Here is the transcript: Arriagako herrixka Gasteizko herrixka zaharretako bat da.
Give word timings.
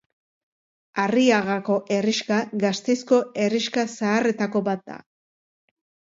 Arriagako 1.03 1.75
herrixka 1.97 2.39
Gasteizko 2.65 3.21
herrixka 3.45 3.85
zaharretako 3.93 4.65
bat 4.71 4.85
da. 4.91 4.99